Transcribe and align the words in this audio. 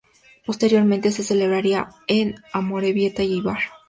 Posteriormente 0.47 1.11
se 1.11 1.21
celebraría 1.23 1.89
en 2.07 2.33
Amorebieta 2.53 3.21
y 3.21 3.33
Éibar. 3.33 3.59